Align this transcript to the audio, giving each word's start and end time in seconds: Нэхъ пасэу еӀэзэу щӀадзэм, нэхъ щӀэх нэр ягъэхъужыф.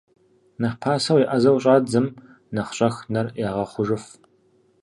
Нэхъ 0.61 0.77
пасэу 0.81 1.19
еӀэзэу 1.23 1.57
щӀадзэм, 1.63 2.07
нэхъ 2.53 2.73
щӀэх 2.77 2.95
нэр 3.13 3.27
ягъэхъужыф. 3.47 4.05